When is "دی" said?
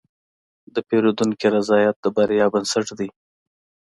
2.99-3.09